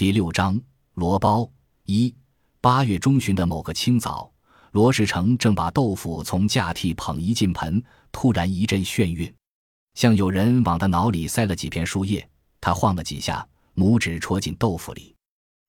[0.00, 0.58] 第六章
[0.94, 1.46] 罗包
[1.84, 2.14] 一
[2.62, 4.32] 八月中旬的某个清早，
[4.70, 9.30] 罗世成正把豆腐从架屉捧一进盆，突然一阵眩晕，
[9.92, 12.26] 像有人往他脑里塞了几片树叶。
[12.62, 15.14] 他晃了几下，拇指戳进豆腐里。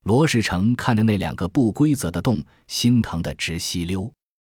[0.05, 4.09] 罗世成看着那两个不规则的洞，心疼得直吸溜。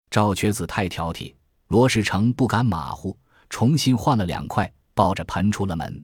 [0.10, 1.34] 赵瘸子太挑剔，
[1.70, 3.18] 罗世成不敢马虎，
[3.50, 6.04] 重新换了两块，抱着盆出了门。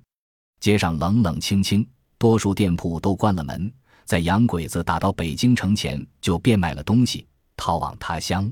[0.61, 1.85] 街上冷冷清清。
[2.17, 3.71] 多数店铺都关了门，
[4.03, 8.51] 在洋鬼子打到北京城前就变卖了东西，逃往他乡。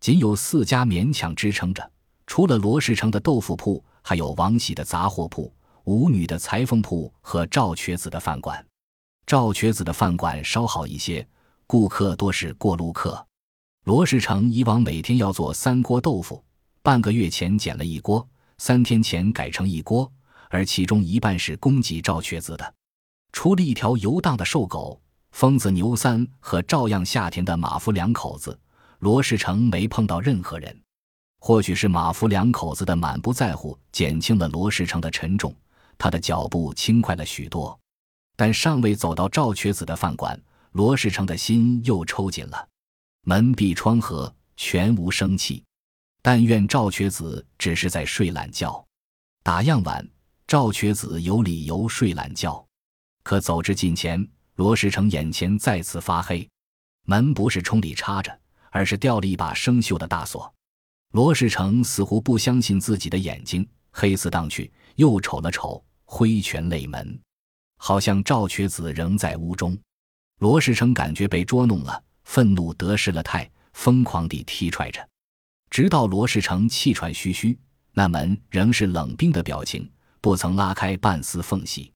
[0.00, 1.90] 仅有四家勉强支撑着，
[2.26, 5.52] 除了罗世成的豆腐铺，还有王喜的杂货铺、
[5.84, 8.64] 吴女的裁缝铺和赵瘸子的饭馆。
[9.26, 11.26] 赵瘸子的饭馆稍好一些，
[11.66, 13.26] 顾客多是过路客。
[13.84, 16.42] 罗世成以往每天要做三锅豆腐，
[16.82, 20.10] 半个月前减了一锅，三天前改成一锅，
[20.48, 22.74] 而其中一半是供给赵瘸子的。
[23.34, 24.98] 除了一条游荡的瘦狗，
[25.32, 28.56] 疯子牛三和照样下田的马夫两口子，
[29.00, 30.82] 罗世成没碰到任何人。
[31.40, 35.52] 或许是马夫两口子的满不在乎减轻了罗世成的沉重，
[35.98, 37.76] 他的脚步轻快了许多。
[38.36, 42.68] 但尚未走到赵瘸子的饭馆，罗世成的心又抽紧了。
[43.26, 45.60] 门闭窗合，全无生气。
[46.22, 48.82] 但愿赵瘸子只是在睡懒觉。
[49.42, 50.08] 打烊晚，
[50.46, 52.64] 赵瘸子有理由睡懒觉。
[53.24, 54.24] 可走至近前，
[54.56, 56.46] 罗世成眼前再次发黑。
[57.06, 58.38] 门不是冲里插着，
[58.70, 60.52] 而是掉了一把生锈的大锁。
[61.12, 67.18] 罗世成似乎不相信自己的眼睛，黑丝荡去，又瞅了瞅，挥拳擂门，
[67.78, 69.76] 好像赵瘸子仍在屋中。
[70.40, 75.00] 罗世成感觉被捉弄了，愤怒得失了态，疯狂地踢踹着，
[75.70, 77.58] 直到罗世成气喘吁吁，
[77.92, 81.90] 那门仍是冷冰的表情，不曾拉开半丝缝隙。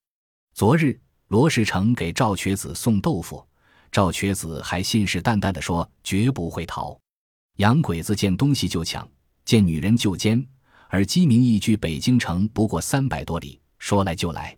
[0.54, 0.98] 昨日。
[1.28, 3.46] 罗世成给赵瘸子送豆腐，
[3.92, 6.98] 赵瘸子还信誓旦旦地说绝不会逃。
[7.56, 9.06] 洋鬼子见东西就抢，
[9.44, 10.42] 见女人就奸，
[10.88, 14.56] 而鸡鸣驿距北京城不过三百多里，说来就来。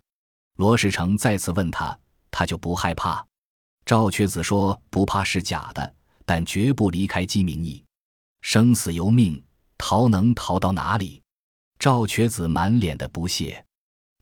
[0.58, 1.98] 罗世成再次问他，
[2.30, 3.26] 他就不害怕。
[3.84, 5.94] 赵瘸子说不怕是假的，
[6.24, 7.84] 但绝不离开鸡鸣驿，
[8.42, 9.42] 生死由命，
[9.76, 11.20] 逃能逃到哪里？
[11.80, 13.64] 赵瘸子满脸的不屑。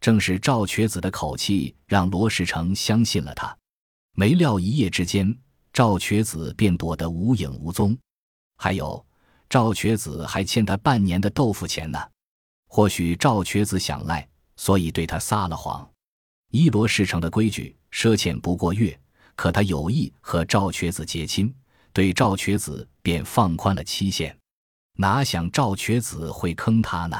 [0.00, 3.56] 正是赵瘸子的口气让罗世成相信了他，
[4.14, 5.36] 没料一夜之间，
[5.72, 7.96] 赵瘸子便躲得无影无踪。
[8.56, 9.04] 还有，
[9.48, 11.98] 赵瘸子还欠他半年的豆腐钱呢。
[12.68, 15.88] 或许赵瘸子想赖，所以对他撒了谎。
[16.50, 18.98] 依罗世成的规矩，赊欠不过月，
[19.34, 21.52] 可他有意和赵瘸子结亲，
[21.92, 24.36] 对赵瘸子便放宽了期限。
[24.94, 27.16] 哪想赵瘸子会坑他呢？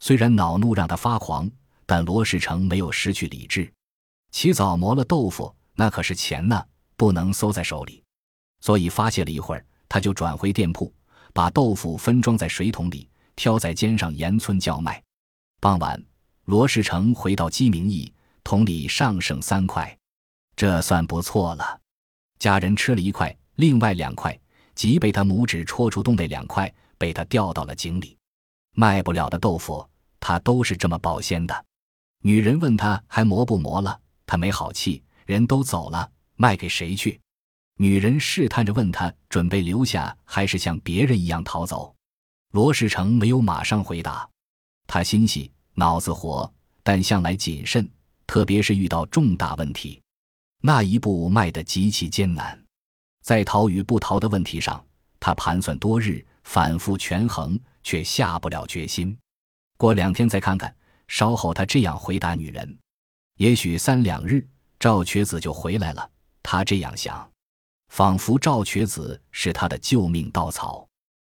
[0.00, 1.50] 虽然恼怒让他发狂。
[1.86, 3.72] 但罗世成没有失去理智，
[4.30, 6.64] 起早磨了豆腐，那可是钱呢，
[6.96, 8.02] 不能收在手里，
[8.60, 10.92] 所以发泄了一会儿，他就转回店铺，
[11.32, 15.02] 把豆腐分装在水桶里，挑在肩上沿村叫卖。
[15.60, 16.02] 傍晚，
[16.44, 19.96] 罗世成回到鸡鸣驿，桶里尚剩三块，
[20.56, 21.80] 这算不错了。
[22.38, 24.38] 家人吃了一块，另外两块
[24.74, 28.16] 即被他拇指戳出洞那两块，被他掉到了井里。
[28.74, 29.86] 卖不了的豆腐，
[30.18, 31.64] 他都是这么保鲜的。
[32.24, 37.20] 女人问他还磨不磨了，他没好气，人都走了，卖给谁去？
[37.78, 41.92] 女人试探着问他准备留下还是像别人一样逃走。
[42.52, 44.28] 罗世成没有马上回答，
[44.86, 46.48] 他心细，脑子活，
[46.84, 47.90] 但向来谨慎，
[48.24, 50.00] 特别是遇到重大问题，
[50.60, 52.56] 那一步迈得极其艰难。
[53.20, 54.84] 在逃与不逃的问题上，
[55.18, 59.18] 他盘算多日，反复权衡，却下不了决心。
[59.76, 60.72] 过两天再看看。
[61.12, 62.78] 稍后，他这样回答女人
[63.36, 64.48] ：“也许三两日，
[64.80, 66.10] 赵瘸子就回来了。”
[66.42, 67.30] 他这样想，
[67.90, 70.88] 仿佛赵瘸子是他的救命稻草。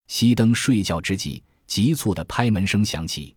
[0.07, 3.35] 熄灯睡觉之际，急促的拍门声响起，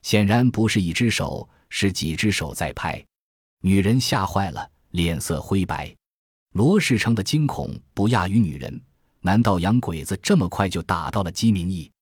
[0.00, 3.04] 显然不是一只手，是几只手在拍。
[3.60, 5.94] 女人吓坏了，脸色灰白。
[6.54, 8.80] 罗世成的惊恐不亚于女人。
[9.20, 11.92] 难道洋鬼子这么快就打到了鸡鸣驿？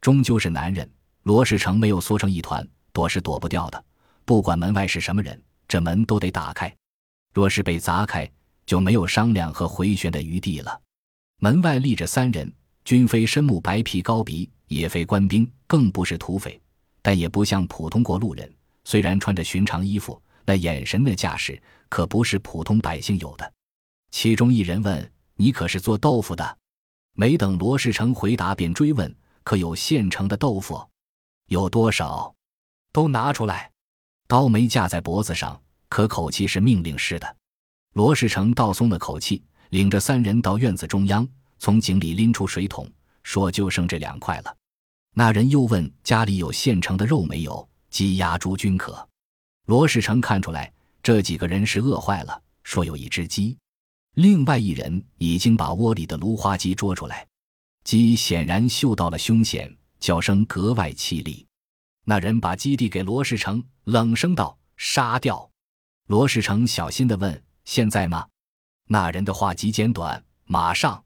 [0.00, 0.90] 终究是男人，
[1.24, 2.66] 罗世成没有缩成一团。
[2.96, 3.84] 躲是躲不掉的，
[4.24, 5.38] 不管门外是什么人，
[5.68, 6.74] 这门都得打开。
[7.34, 8.26] 若是被砸开，
[8.64, 10.80] 就没有商量和回旋的余地了。
[11.40, 12.50] 门外立着三人，
[12.86, 16.58] 均非深目白皮高鼻，也非官兵，更不是土匪，
[17.02, 18.50] 但也不像普通过路人。
[18.84, 23.52] 虽然穿着寻常衣服，那眼神、那架势，可不是普通百姓有的。
[24.10, 26.58] 其中一人问：“你可是做豆腐的？”
[27.12, 29.14] 没等罗世成回答，便追问
[29.44, 30.82] ：“可有现成的豆腐？
[31.48, 32.32] 有多少？”
[32.96, 33.70] 都拿出来，
[34.26, 35.60] 刀没架在脖子上，
[35.90, 37.36] 可口气是命令式的。
[37.92, 41.28] 罗世成倒松了口气，领着三人到院子中央，
[41.58, 42.90] 从井里拎出水桶，
[43.22, 44.56] 说：“就剩这两块了。”
[45.12, 47.68] 那人又问：“家里有现成的肉没有？
[47.90, 49.06] 鸡鸭猪均可。”
[49.68, 50.72] 罗世成看出来，
[51.02, 53.54] 这几个人是饿坏了，说有一只鸡。
[54.14, 57.26] 另外一人已经把窝里的芦花鸡捉出来，
[57.84, 59.70] 鸡显然嗅到了凶险，
[60.00, 61.46] 叫声格外凄厉。
[62.08, 65.50] 那人把鸡递给罗世成，冷声道：“杀掉。”
[66.06, 68.24] 罗世成小心地问：“现在吗？”
[68.86, 71.02] 那人的话极简短：“马上。”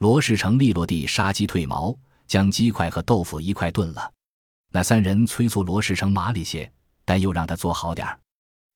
[0.00, 1.94] 罗世成利落地杀鸡褪毛，
[2.26, 4.10] 将鸡块和豆腐一块炖了。
[4.72, 6.72] 那三人催促罗世成麻利些，
[7.04, 8.18] 但又让他做好点儿。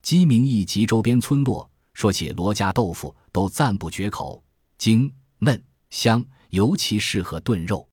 [0.02, 4.44] 鸡鸣驿及周边村落说起罗家豆腐，都赞不绝口，
[4.76, 7.88] 精嫩香，尤其适合炖肉。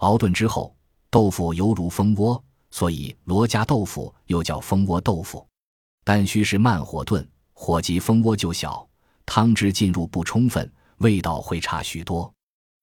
[0.00, 0.76] 熬炖之后，
[1.08, 5.46] 豆腐犹如蜂窝，所以罗家豆腐又叫蜂窝豆腐。
[6.04, 8.88] 但需是慢火炖，火急蜂窝就小，
[9.24, 12.32] 汤汁进入不充分，味道会差许多。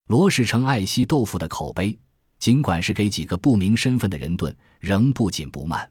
[0.08, 1.98] 罗世成爱惜豆腐的口碑，
[2.38, 5.90] 尽管是给几个不明身份的人炖，仍不紧不慢，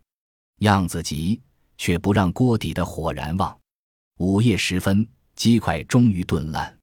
[0.59, 1.41] 样子急，
[1.79, 3.59] 却不让锅底的火燃旺。
[4.19, 6.79] 午夜时分，鸡块终于炖烂，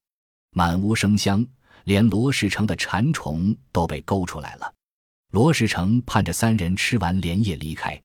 [0.50, 1.46] 满屋生香，
[1.84, 4.74] 连罗世成的馋虫都被勾出来了。
[5.30, 8.00] 罗世成盼着三人吃完连夜离开，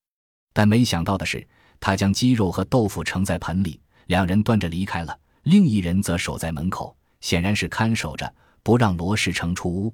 [0.54, 1.46] 但没想到的是。
[1.78, 8.34] 他将鸡肉和豆腐盛在盆里，两人端着离开了，另一人则守在门口，显然是看守着，
[8.64, 9.94] 不让罗世成出屋。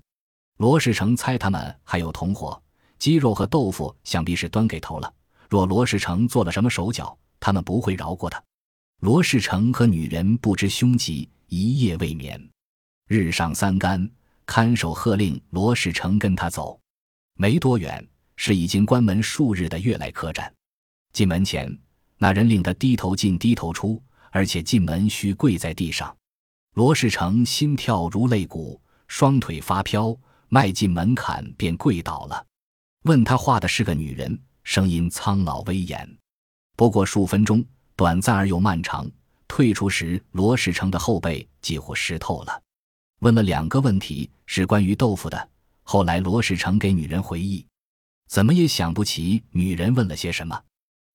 [0.57, 2.61] 罗世成猜他们还有同伙，
[2.99, 5.13] 鸡肉和豆腐想必是端给头了。
[5.49, 8.41] 若罗世成做了什么手脚，他们不会饶过他。
[9.01, 12.41] 罗世成和女人不知凶吉，一夜未眠。
[13.07, 14.09] 日上三竿，
[14.45, 16.79] 看守喝令罗世成跟他走。
[17.35, 20.53] 没多远，是已经关门数日的悦来客栈。
[21.13, 21.75] 进门前，
[22.17, 24.01] 那人令他低头进低头出，
[24.31, 26.15] 而且进门需跪在地上。
[26.75, 30.15] 罗世成心跳如擂鼓，双腿发飘，
[30.49, 32.45] 迈进门槛便跪倒了。
[33.03, 36.17] 问他画的是个女人，声音苍老威严。
[36.77, 37.63] 不过数分钟，
[37.95, 39.09] 短暂而又漫长。
[39.47, 42.61] 退出时，罗世成的后背几乎湿透了。
[43.19, 45.49] 问了两个问题，是关于豆腐的。
[45.91, 47.67] 后来罗世成给女人回忆，
[48.29, 50.57] 怎么也想不起女人问了些什么。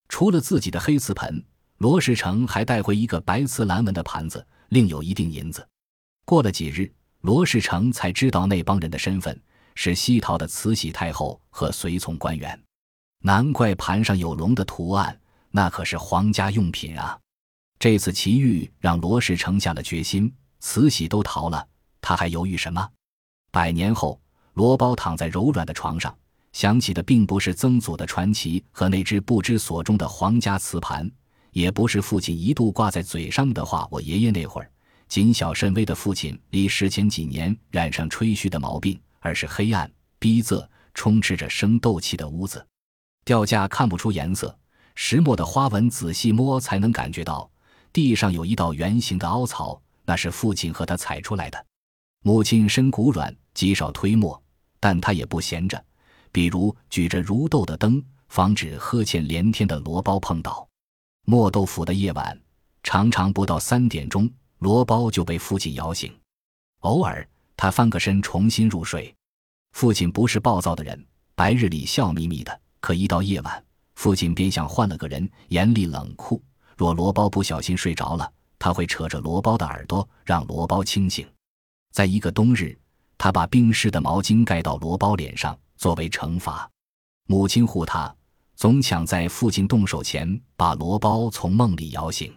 [0.07, 1.43] 除了自己的黑瓷盆，
[1.79, 5.67] 罗世成还带回一个白瓷蓝纹的盘子，另有一锭银子。
[6.27, 6.93] 过了几日，
[7.23, 9.41] 罗世成才知道那帮人的身份
[9.75, 12.63] 是西逃的慈禧太后和随从官员。
[13.23, 15.19] 难怪盘上有龙的图案，
[15.53, 17.19] 那可是皇家用品啊！
[17.79, 20.31] 这次奇遇让罗世成下了决心：
[20.61, 21.67] 慈禧都逃了，
[22.03, 22.87] 他还犹豫什么？
[23.51, 24.21] 百年后，
[24.57, 26.15] 罗包躺在柔软的床上。
[26.53, 31.11] 想起的并不是曾祖的传奇和那只不知所终的皇家瓷盘，
[31.53, 33.87] 也不是父亲一度挂在嘴上的话。
[33.91, 34.71] 我爷爷那会儿
[35.07, 42.67] 谨小慎微的父亲，离世前几年染上吹嘘的毛病，而是黑暗、逼仄、充斥着生斗气的屋子。
[43.27, 44.59] 吊架看不出颜色，
[44.95, 47.51] 石墨的花纹仔细摸才能感觉到。
[47.93, 51.67] 地上有一道圆形的凹槽，那是父亲和他踩出来的。
[52.23, 54.43] 母亲身骨软，极少推磨，
[54.87, 55.85] 但他也不闲着。
[56.31, 60.65] 比如举着如豆的灯，防止呵欠连天的罗包碰倒。
[61.25, 62.41] 磨豆腐的夜晚，
[62.85, 64.31] 常常不到三点钟，
[64.61, 66.17] 罗包就被父亲摇醒。
[66.83, 69.13] 偶尔，他翻个身重新入睡。
[69.73, 73.65] 父亲不是暴躁的人，白日里笑眯眯的，可一到夜晚，
[73.97, 76.41] 父亲便像换了个人，严厉冷酷。
[76.77, 81.27] 若罗包不小心睡着了，他会扯着罗包的耳朵，让罗包清醒。
[81.91, 82.79] 在一个冬日，
[83.19, 85.59] 他把冰湿的毛巾盖到罗包脸上。
[85.77, 86.67] 作为惩罚，
[87.27, 88.17] 母亲护他，
[88.55, 92.35] 总抢在父亲动手前把罗包从梦里摇醒。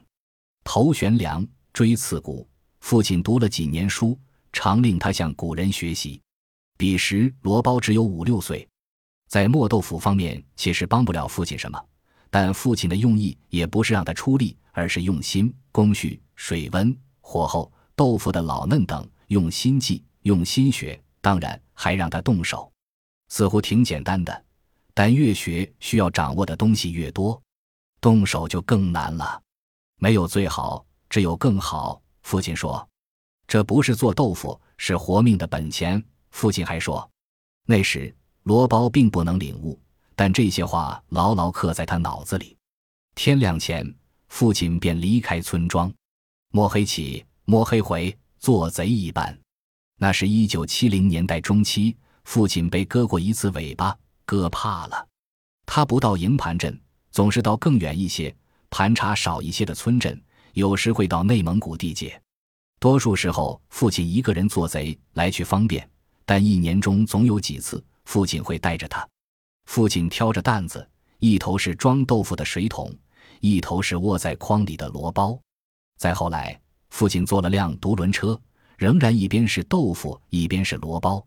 [0.66, 2.46] 头悬梁，锥刺股。
[2.82, 4.20] 父亲读了几年书，
[4.52, 6.22] 常令他向古人学习。
[6.78, 8.68] 彼时罗包只有五六岁，
[9.30, 11.82] 在磨豆腐方面其实帮不了父亲什么。
[12.30, 22.72] 但父亲的用意也不是让他出力，而是用心、工序、水温、火候、豆腐的老嫩等，用心计，用心学，当然还让他动手。
[23.30, 24.46] 似乎挺简单的，
[24.94, 27.40] 但越学需要掌握的东西越多，
[28.02, 29.42] 动手就更难了。
[29.98, 32.02] 没有最好，只有更好。
[32.24, 32.88] 父亲说
[33.48, 37.10] ：“这不是做豆腐，是活命的本钱。”父亲还说
[37.66, 39.80] ：“那时罗包并不能领悟，
[40.16, 42.58] 但这些话牢牢刻在他脑子里。”
[43.16, 43.86] 天亮前，
[44.28, 45.92] 父亲便离开村庄，
[46.52, 49.38] 摸黑起，摸黑回，做贼一般。
[50.00, 51.96] 那是一九七零年代中期。
[52.26, 55.08] 父亲被割过一次尾巴，割怕了。
[55.66, 56.80] 他不到营盘镇，
[57.12, 58.36] 总是到更远一些、
[58.70, 60.20] 盘查少一些的村镇，
[60.54, 62.22] 有时会到内蒙古地界。
[62.80, 65.90] 多数时候，父亲一个人做贼来去方便，
[66.24, 69.08] 但一年中总有几次，父亲会带着他。
[69.66, 70.88] 父亲挑着担子，
[71.18, 72.96] 一头是装豆腐的水桶，
[73.40, 75.40] 一头是窝在筐里的箩包。
[75.98, 76.60] 再后来，
[76.92, 78.40] 父亲坐了辆独轮车，
[78.80, 81.22] 仍然一边是豆腐，一边是箩包。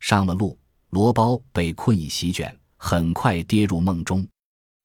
[0.00, 4.26] 上了路，箩包被困意席卷，很快跌入梦中。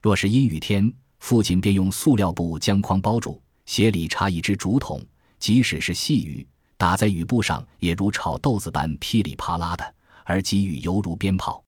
[0.01, 5.01] 若是阴雨天，父亲便用塑料布将筐包住，鞋里插一只竹筒，
[5.39, 11.63] 即使是细雨打在雨布上，也如炒豆子般噼里啪啦的，而给予犹如鞭炮。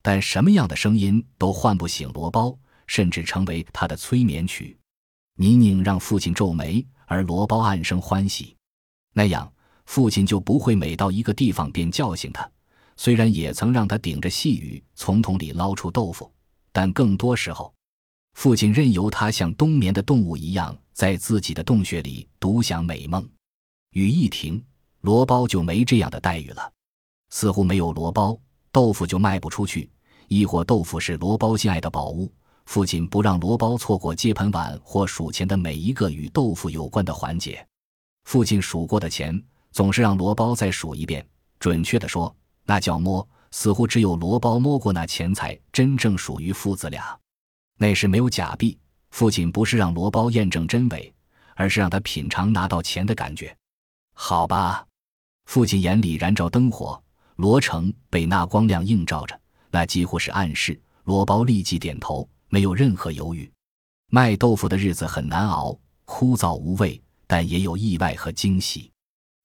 [0.00, 4.74] 但什么样的声音都唤不醒罗包，甚至成为他的催眠曲。
[5.36, 8.56] 泥泞让父亲皱眉，而罗包暗生欢喜。
[9.12, 9.52] 那样，
[9.92, 12.50] 父亲就不会每到一个地方便叫醒他。
[12.96, 16.32] 虽然也曾让他顶着细雨从桶里捞出豆腐，
[16.72, 17.70] 但更多时候，
[18.32, 23.28] 父亲任由他像冬眠的动物一样，在自己的洞穴里独享美梦。
[23.90, 24.64] 雨一停，
[25.02, 26.72] 罗包就没这样的待遇了。
[27.28, 28.34] 似乎没有罗包。
[28.70, 29.90] 豆腐就卖不出去，
[30.26, 32.32] 亦或豆腐是罗包心爱的宝物，
[32.64, 37.62] 父亲不让罗包错过接盆碗或数钱的每一个与豆腐有关的环节。
[38.24, 39.38] 父亲数过的钱，
[39.72, 41.26] 总是让罗包再数一遍。
[41.58, 47.18] 准确的说，那叫摸，似乎只有罗包摸过那钱才真正属于父子俩。
[47.78, 48.78] 那时没有假币，
[49.10, 51.12] 父亲不是让罗包验证真伪，
[51.56, 53.56] 而是让他品尝拿到钱的感觉。
[54.14, 54.86] 好吧，
[55.46, 57.02] 父亲眼里燃着灯火。
[57.36, 60.80] 罗成被那光亮映照着，那几乎是暗示。
[61.04, 63.50] 罗包立即点头，没有任何犹豫。
[64.10, 68.91] 卖豆腐的日子很难熬，枯燥无味，但也有意外和惊喜。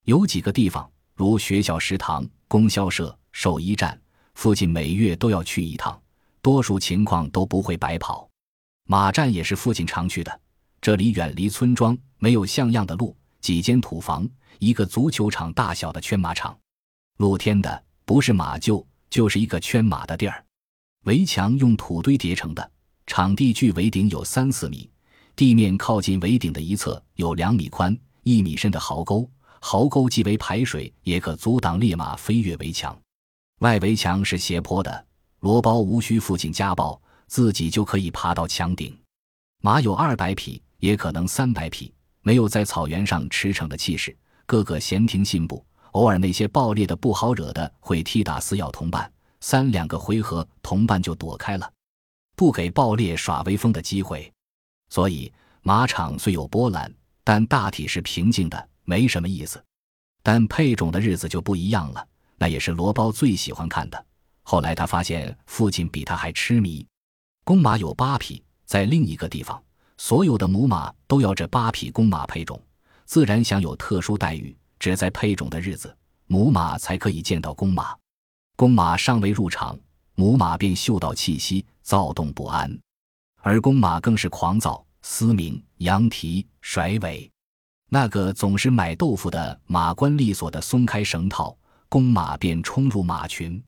[0.08, 4.00] 有几个地方，如学校食堂、供销社、兽医站，
[4.36, 6.02] 父亲每月都要去一趟，
[6.42, 8.26] 多数情况都不会白跑。
[8.86, 10.40] 马站也是父亲常去的，
[10.80, 14.26] 这里远离村庄，没有像样的路，几间土房，
[14.60, 16.58] 一个足球场大小的圈马场，
[17.18, 17.84] 露天的。
[18.06, 20.42] 不是马厩，就是一个圈马的地儿。
[21.04, 22.72] 围墙用土堆叠成的，
[23.08, 24.90] 场地距围顶有三四米，
[25.36, 32.98] 地面靠近围顶的一侧有两米宽、一米深的壕沟，壕沟既为排水，也可阻挡烈马飞越围墙。
[33.60, 35.06] 外围墙是斜坡的，
[35.40, 38.98] 罗包无需父亲家暴，自己就可以爬到墙顶。
[39.62, 45.66] 马有二百匹，也可能三百匹，没有在草原上驰骋的气势，个个闲庭信步。
[45.94, 51.72] 偶尔那些暴烈的不好惹的会踢打撕咬同伴，三两个回合同伴就躲开了，
[52.36, 54.32] 不给暴烈耍威风的机会。
[54.90, 55.34] 所以
[55.64, 59.62] 马场虽有波澜，但大体是平静的，没什么意思。
[60.24, 64.06] 但配种的日子就不一样了，那也是罗包最喜欢看的。
[64.44, 66.88] 后来他发现父亲比他还痴迷。
[67.44, 69.62] 公马有八匹，在另一个地方，
[69.98, 72.62] 所有的母马都要这八匹公马配种，
[73.04, 74.56] 自然享有特殊待遇。
[74.80, 75.94] 只在配种的日子，
[76.28, 77.94] 母马才可以见到公马。
[78.56, 79.78] 公马尚未入场，
[80.16, 82.80] 母马便嗅到气息，躁动不安。
[83.42, 87.30] 而公马更是狂躁、嘶鸣、扬蹄、甩尾。
[87.90, 93.62] 那个总是买豆腐的马官利索地松开绳套，公马便冲入马群。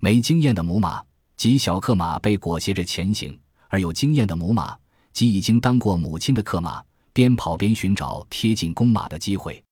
[0.00, 1.02] 没经验的母马
[1.36, 4.76] 及小克马被裹挟着前行，而有经验的母马
[5.14, 6.82] 及已经当过母亲的克马，
[7.14, 9.62] 边跑边寻找贴近公马的机会。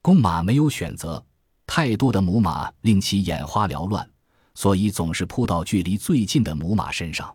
[0.00, 1.22] 公马没有选择，
[1.66, 4.08] 太多的母马令其眼花缭乱，
[4.54, 7.34] 所以总是扑到距离最近的母马身上。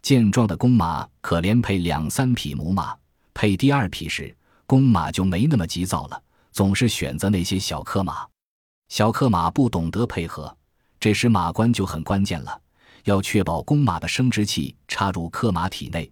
[0.00, 2.96] 健壮的公马可连配两三匹母马，
[3.34, 4.34] 配第二匹时，
[4.72, 8.26] 公马就没那么急躁了，总是选择那些小克马。
[8.88, 10.56] 小克马不懂得配合，
[10.98, 12.58] 这时马关就很关键了，
[13.04, 16.10] 要确保公马的生殖器插入克马体内，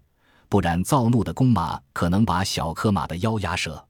[0.51, 3.83] 不然躁怒的公马可能把小克马的腰压折。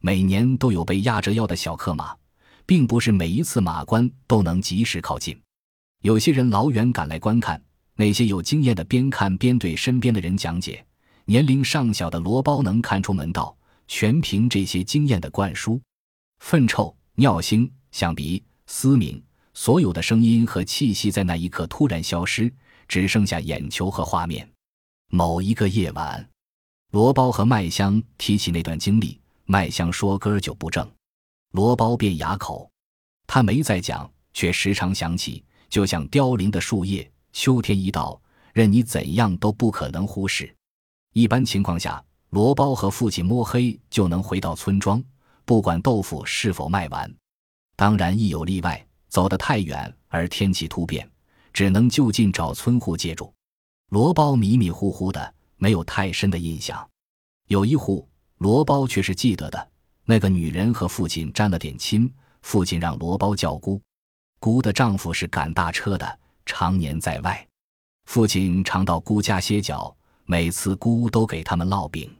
[0.00, 2.16] 每年都有被压着腰的小克马，
[2.64, 5.38] 并不是每一次马关都能及时靠近。
[6.00, 7.62] 有些人老远赶来观看，
[7.96, 10.82] 那些有经验的边看边对身边的人讲解。
[11.26, 13.54] 年龄尚小的罗包能看出门道，
[13.88, 15.80] 全凭这些经验的灌输。
[16.40, 19.22] 粪臭、尿腥、响鼻、嘶鸣，
[19.54, 22.52] 所有的声音和气息在那一刻突然消失，
[22.86, 24.48] 只剩下眼球和画面。
[25.08, 26.28] 某一个夜晚，
[26.92, 29.20] 罗包和麦香提起那段经历。
[29.44, 30.86] 麦香说：“歌就不正。”
[31.52, 32.68] 罗包便哑口。
[33.26, 37.08] 他没再讲，却时常想起，就像凋零的树叶。
[37.32, 38.20] 秋天一到，
[38.52, 40.54] 任你怎样都不可能忽视。
[41.12, 45.02] 一般情况下，罗包和父亲摸黑就能回到村庄，
[45.44, 47.12] 不管豆腐是否卖完。
[47.76, 51.08] 当然亦有例外，走得太远而天气突变，
[51.52, 53.32] 只能就近找村户借住。
[53.90, 56.88] 罗包迷迷糊糊的，没有太深的印象。
[57.48, 58.08] 有一户。
[58.38, 59.68] 罗包却是记得的。
[60.04, 63.80] 那个女人和父亲沾了点亲，父亲让罗包叫姑。
[64.38, 67.48] 姑的丈夫是赶大车的，常年在外。
[68.04, 72.14] 父亲常到姑家歇脚，每次姑都给他们烙饼。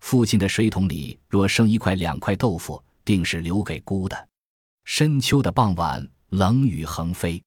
[0.00, 4.28] 父亲的水桶里若剩一块两块豆腐，定是留给姑的。
[4.84, 7.42] 深秋的傍晚，冷雨横飞。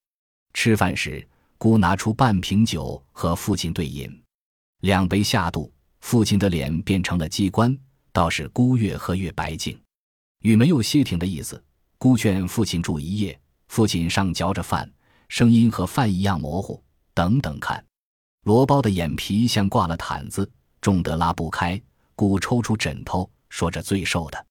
[0.53, 1.25] 吃饭时，
[1.57, 4.09] 姑拿出半瓶酒和父亲对饮，
[4.81, 7.77] 两杯下肚，父亲的脸变成了机关，
[8.11, 9.79] 倒是姑越喝越白净。
[10.41, 11.61] 雨没有歇停的意思。
[11.97, 13.37] 姑劝父亲住一夜，
[13.67, 14.89] 父亲上嚼着饭，
[15.27, 16.81] 声音和饭一样模糊。
[17.13, 17.85] 等等看，
[18.43, 20.49] 罗包的眼皮像挂了毯子，
[20.81, 21.79] 重得拉不开。
[22.15, 24.45] 故抽出枕头，说着最瘦的。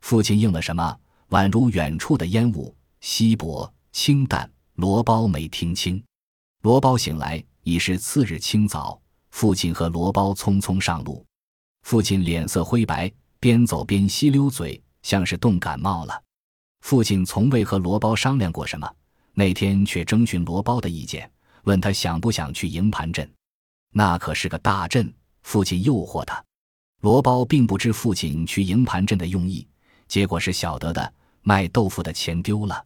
[0.00, 0.98] 父亲应了什么？
[1.30, 4.50] 宛如远处的烟雾，稀薄清淡。
[4.74, 6.02] 罗包没听清。
[6.62, 9.00] 罗包醒来已是次日清早，
[9.30, 11.24] 父亲和罗包匆匆上路。
[11.82, 16.22] 父亲脸色灰白，边走边吸溜嘴，像是冻感冒了。
[16.80, 18.86] 父亲从未和罗包商量过什么，
[19.32, 21.30] 那天却征询罗包的意见，
[21.66, 23.30] 问他想不想去营盘镇。
[23.92, 26.42] 那可是个大镇，父亲诱惑他。
[27.02, 29.66] 罗包并不知父亲去营盘镇的用意，
[30.08, 31.12] 结果是晓得的。
[31.42, 32.84] 卖豆腐的钱丢了，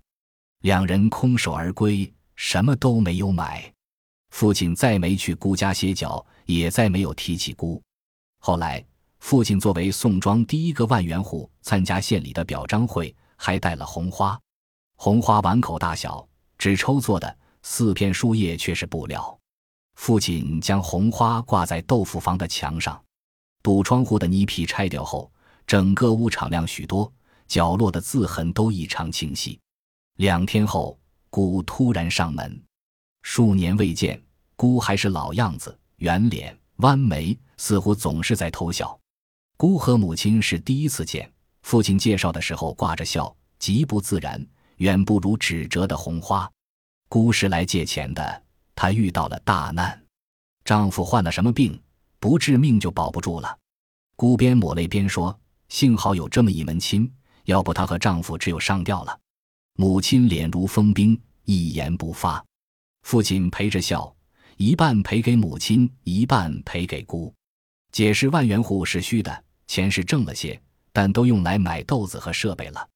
[0.61, 3.73] 两人空手而归，什么都没有买。
[4.31, 7.81] 父亲再没去姑家歇脚，也再没有提起姑。
[8.39, 8.85] 后来，
[9.19, 14.39] 父亲作为宋庄第一个万元户，参加县里的表彰会，还带了红花。
[14.97, 19.39] 红花碗口大小，纸抽做的，四片树叶却是布料。
[19.97, 23.03] 父亲将红花挂在豆腐房的墙上。
[23.63, 25.31] 堵窗户的泥皮拆掉后，
[25.67, 27.13] 整个屋敞亮许多，
[27.47, 29.61] 角落的字痕都异常清晰。
[30.17, 30.99] 两天后，
[31.29, 32.63] 姑突然上门，
[33.23, 34.23] 数年未见，
[34.57, 38.99] 姑还是老样子，圆脸弯眉，似乎总是在偷笑。
[39.59, 44.43] 姑和母亲是第一次见，父亲介绍的时候挂着笑，极不自然，
[44.77, 46.51] 远不如纸折的红花。
[47.11, 48.43] 姑是来借钱的，
[48.77, 50.01] 她遇到了大难，
[50.65, 51.77] 丈夫患了什么病？
[52.21, 53.59] 不治命就保不住了，
[54.15, 55.37] 姑边抹泪边说
[55.69, 57.13] ：“幸好有这么一门亲，
[57.47, 59.19] 要不她和丈夫只有上吊了。”
[59.75, 62.45] 母亲脸如封冰，一言不发。
[63.03, 64.15] 父亲陪着笑，
[64.57, 67.35] 一半赔给母亲，一半赔给姑。
[67.91, 72.89] 解释万元户是虚的，钱是挣了些，但都用来买豆子和设备了。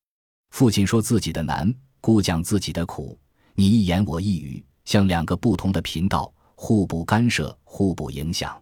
[0.51, 3.19] 父亲说自己的难，姑讲自己的苦，
[3.57, 8.61] 你一言我一语，像两个不同的频道，互不干涉，互不影响。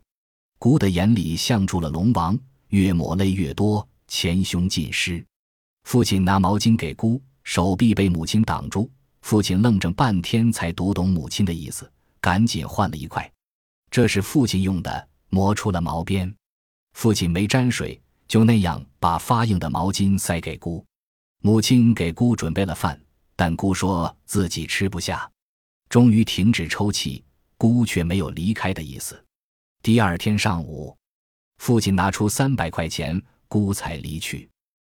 [0.59, 5.25] 姑的眼里像住了龙王，越抹泪越多，前胸尽湿。
[5.85, 8.91] 父亲拿毛巾给姑，手臂被母亲挡住。
[9.23, 13.31] 父亲愣怔半天，才读懂母亲的意思，赶紧换了一块。
[13.91, 16.33] 这是父亲用的，磨出了毛边。
[16.93, 20.85] 父亲没沾水，就那样把发硬的毛巾塞给姑。
[21.41, 23.01] 母亲给姑准备了饭，
[23.37, 25.31] 但姑说自己吃不下，
[25.89, 27.25] 终于停止抽泣。
[27.59, 29.25] 姑却没有离开的意思。
[29.85, 30.97] 第二天上午，
[31.59, 34.51] 父亲拿出三百块钱，姑才离去。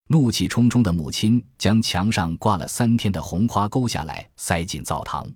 [0.07, 5.29] 怒气冲冲的母亲将墙上挂了三天的红花勾下来，塞进灶堂。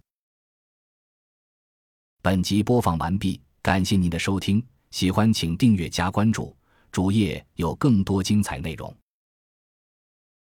[2.21, 6.55] 本集播放完毕，感谢您的收听，喜欢请订阅加关注，
[6.93, 8.95] 主页有更多精彩内容。